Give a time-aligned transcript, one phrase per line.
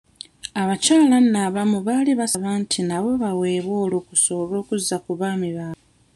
[0.61, 5.81] Abakyala nno abamu baali basaba nti nabo baweebwe olukusa olw'okuzza ku abaami baabwe.